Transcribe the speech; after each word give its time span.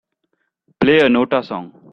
Play 0.79 0.99
a 1.05 1.07
Nóta 1.15 1.39
song 1.49 1.65